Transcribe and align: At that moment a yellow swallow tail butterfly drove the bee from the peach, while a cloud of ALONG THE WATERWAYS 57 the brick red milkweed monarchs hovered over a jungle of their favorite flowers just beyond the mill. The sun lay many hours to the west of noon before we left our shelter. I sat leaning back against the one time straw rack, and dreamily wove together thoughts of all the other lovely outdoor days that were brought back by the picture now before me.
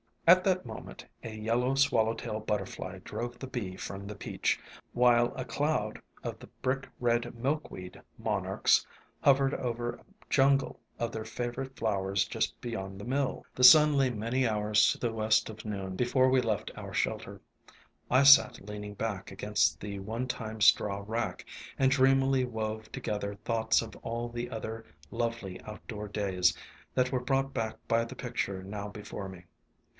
At 0.25 0.43
that 0.45 0.65
moment 0.65 1.05
a 1.23 1.35
yellow 1.35 1.75
swallow 1.75 2.13
tail 2.15 2.39
butterfly 2.39 2.99
drove 2.99 3.37
the 3.37 3.45
bee 3.47 3.75
from 3.75 4.07
the 4.07 4.15
peach, 4.15 4.59
while 4.93 5.33
a 5.35 5.43
cloud 5.45 5.97
of 6.23 6.23
ALONG 6.23 6.23
THE 6.23 6.29
WATERWAYS 6.29 6.39
57 6.39 6.39
the 6.39 6.61
brick 6.63 6.89
red 6.99 7.35
milkweed 7.35 8.01
monarchs 8.17 8.87
hovered 9.21 9.53
over 9.53 9.93
a 9.95 10.05
jungle 10.29 10.79
of 10.97 11.11
their 11.11 11.25
favorite 11.25 11.75
flowers 11.75 12.25
just 12.25 12.59
beyond 12.61 12.97
the 12.99 13.03
mill. 13.05 13.45
The 13.53 13.65
sun 13.65 13.95
lay 13.95 14.09
many 14.09 14.47
hours 14.47 14.91
to 14.93 14.97
the 14.97 15.11
west 15.13 15.49
of 15.49 15.65
noon 15.65 15.97
before 15.97 16.29
we 16.29 16.41
left 16.41 16.71
our 16.75 16.93
shelter. 16.93 17.41
I 18.09 18.23
sat 18.23 18.67
leaning 18.67 18.95
back 18.95 19.29
against 19.31 19.81
the 19.81 19.99
one 19.99 20.27
time 20.27 20.61
straw 20.61 21.03
rack, 21.05 21.45
and 21.77 21.91
dreamily 21.91 22.45
wove 22.45 22.89
together 22.91 23.35
thoughts 23.43 23.83
of 23.83 23.95
all 23.97 24.29
the 24.29 24.49
other 24.49 24.85
lovely 25.11 25.61
outdoor 25.63 26.07
days 26.07 26.57
that 26.95 27.11
were 27.11 27.19
brought 27.19 27.53
back 27.53 27.77
by 27.87 28.03
the 28.05 28.15
picture 28.15 28.63
now 28.63 28.87
before 28.87 29.29
me. 29.29 29.43